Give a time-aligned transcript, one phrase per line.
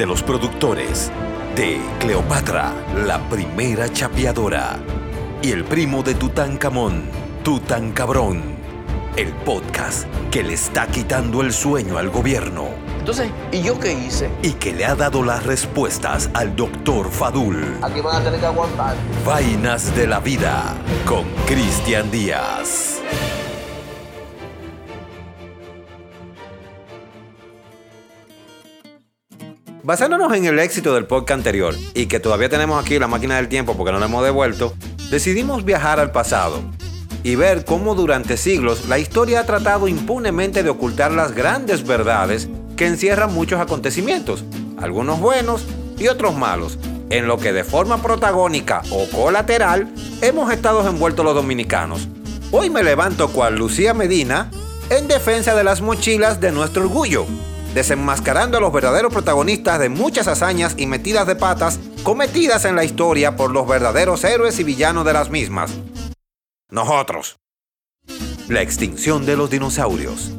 [0.00, 1.12] de los productores
[1.54, 2.72] de Cleopatra,
[3.04, 4.78] la primera chapeadora,
[5.42, 7.02] y el primo de Tutankamón,
[7.44, 8.40] Tutancabrón,
[9.16, 12.68] el podcast que le está quitando el sueño al gobierno
[12.98, 14.30] Entonces, ¿y yo qué hice?
[14.40, 17.62] y que le ha dado las respuestas al doctor Fadul.
[17.82, 18.96] Aquí van a tener que aguantar.
[19.26, 23.02] Vainas de la vida con Cristian Díaz.
[29.90, 33.48] Basándonos en el éxito del podcast anterior y que todavía tenemos aquí la máquina del
[33.48, 34.72] tiempo porque no la hemos devuelto,
[35.10, 36.62] decidimos viajar al pasado
[37.24, 42.48] y ver cómo durante siglos la historia ha tratado impunemente de ocultar las grandes verdades
[42.76, 44.44] que encierran muchos acontecimientos,
[44.78, 45.66] algunos buenos
[45.98, 46.78] y otros malos,
[47.10, 52.06] en lo que de forma protagónica o colateral hemos estado envueltos los dominicanos.
[52.52, 54.52] Hoy me levanto cual Lucía Medina
[54.88, 57.26] en defensa de las mochilas de nuestro orgullo,
[57.74, 62.84] desenmascarando a los verdaderos protagonistas de muchas hazañas y metidas de patas cometidas en la
[62.84, 65.70] historia por los verdaderos héroes y villanos de las mismas.
[66.70, 67.38] Nosotros.
[68.48, 70.32] La extinción de los dinosaurios.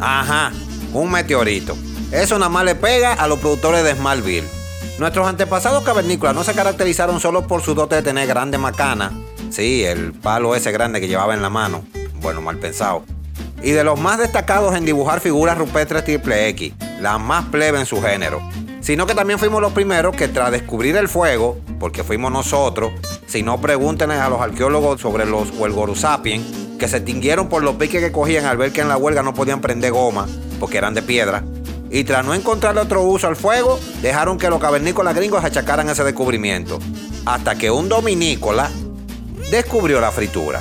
[0.00, 0.52] Ajá,
[0.92, 1.76] un meteorito.
[2.12, 4.48] Eso nada más le pega a los productores de Smallville.
[4.98, 9.12] Nuestros antepasados cavernícolas no se caracterizaron solo por su dote de tener grande macana.
[9.50, 11.84] Sí, el palo ese grande que llevaba en la mano.
[12.20, 13.04] Bueno, mal pensado.
[13.62, 17.86] Y de los más destacados en dibujar figuras rupestres triple X, las más plebe en
[17.86, 18.40] su género.
[18.80, 22.92] Sino que también fuimos los primeros que tras descubrir el fuego, porque fuimos nosotros,
[23.26, 28.00] si no pregúntenle a los arqueólogos sobre los Huelgorusapien, que se extinguieron por los piques
[28.00, 30.26] que cogían al ver que en la huelga no podían prender goma,
[30.60, 31.42] porque eran de piedra.
[31.90, 36.04] Y tras no encontrarle otro uso al fuego, dejaron que los cavernícolas gringos achacaran ese
[36.04, 36.78] descubrimiento.
[37.26, 38.70] Hasta que un dominícola
[39.50, 40.60] descubrió la fritura.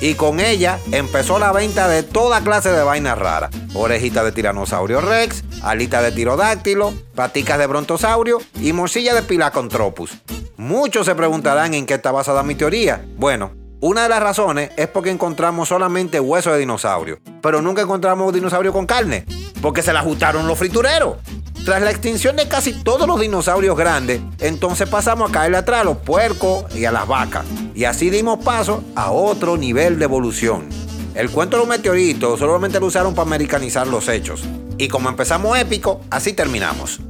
[0.00, 3.50] Y con ella empezó la venta de toda clase de vainas raras.
[3.74, 10.12] Orejitas de tiranosaurio rex, alitas de tirodáctilo, paticas de brontosaurio y morcilla de pilacontropus.
[10.56, 13.04] Muchos se preguntarán en qué está basada mi teoría.
[13.16, 18.32] Bueno, una de las razones es porque encontramos solamente huesos de dinosaurio, pero nunca encontramos
[18.32, 19.24] dinosaurio con carne,
[19.62, 21.16] porque se la ajustaron los fritureros.
[21.64, 25.84] Tras la extinción de casi todos los dinosaurios grandes, entonces pasamos a caerle atrás a
[25.84, 27.44] los puercos y a las vacas.
[27.74, 30.68] Y así dimos paso a otro nivel de evolución.
[31.14, 34.42] El cuento de los meteoritos solamente lo usaron para americanizar los hechos.
[34.78, 37.00] Y como empezamos épico, así terminamos.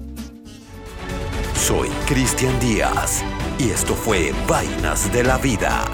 [1.55, 3.23] Soy Cristian Díaz
[3.59, 5.85] y esto fue Vainas de la Vida.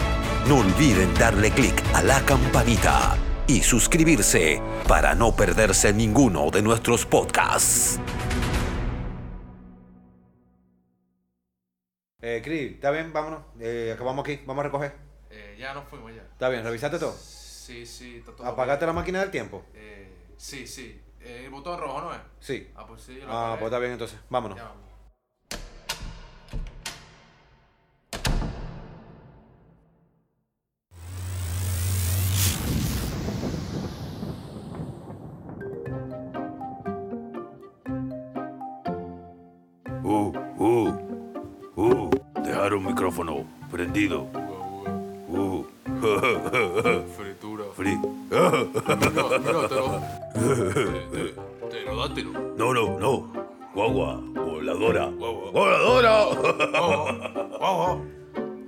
[0.48, 7.04] No olviden darle clic a la campanita y suscribirse para no perderse ninguno de nuestros
[7.04, 8.00] podcasts.
[12.28, 13.12] Eh, Cris, ¿está bien?
[13.12, 13.42] Vámonos.
[13.60, 14.40] Eh, acabamos aquí.
[14.46, 14.92] Vamos a recoger.
[15.30, 16.22] Eh, ya nos fuimos ya.
[16.22, 16.64] ¿Está bien?
[16.64, 17.12] ¿Revisaste todo?
[17.12, 19.64] Sí, sí, está todo ¿Apagaste la máquina del tiempo?
[19.74, 21.00] Eh, sí, sí.
[21.20, 22.18] Eh, el botón rojo, ¿no es?
[22.40, 22.68] Sí.
[22.74, 23.58] Ah, pues sí, yo lo Ah, apagué.
[23.60, 24.18] pues está bien entonces.
[24.28, 24.58] Vámonos.
[24.58, 24.86] Ya vamos.
[40.04, 41.05] Uh, uh,
[42.66, 44.26] dejar un micrófono prendido.
[45.28, 45.64] Uh,
[47.16, 47.64] Fritura.
[47.78, 47.98] Eh,
[51.12, 51.34] eh,
[51.68, 52.30] Pterodátilo.
[52.56, 53.32] No, no, no.
[53.74, 55.06] Guagua, voladora.
[55.06, 55.50] Guagua.
[55.52, 56.24] ¡Voladora!
[57.58, 58.00] Guau.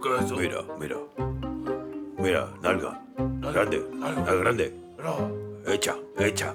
[0.02, 0.36] ¿Qué es eso?
[0.36, 0.96] Mira, mira.
[2.18, 3.00] Mira, nalga.
[3.16, 4.20] Grande, nalga.
[4.20, 4.74] nalga grande.
[5.02, 6.54] No, Hecha, hecha.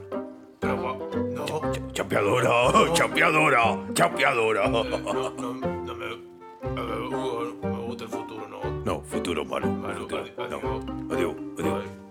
[0.59, 0.97] pero guau.
[1.35, 4.67] No, Ch- Chapeadora, chapeadora, chapeadora.
[4.69, 5.72] no, no,
[9.23, 9.95] futuro, mano.
[9.95, 10.25] Futuro.
[10.49, 11.13] Não.
[11.13, 12.02] adeus.